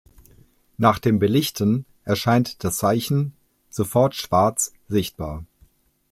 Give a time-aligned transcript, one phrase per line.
[0.77, 3.33] Nach dem Belichten erscheint das Zeichen
[3.69, 5.45] sofort schwarz sichtbar.